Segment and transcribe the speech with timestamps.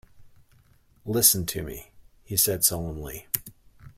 [1.05, 1.91] "Listen to me,"
[2.23, 3.27] he said solemnly.